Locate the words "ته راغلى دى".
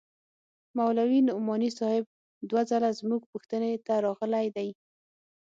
3.85-4.69